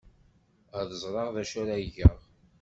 [0.79, 2.17] Ad ẓreɣ d acu ara geɣ.